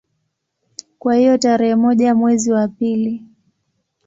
Kwa 0.99 1.15
hiyo 1.15 1.37
tarehe 1.37 1.75
moja 1.75 2.15
mwezi 2.15 2.51
wa 2.51 2.67
pili 2.67 3.25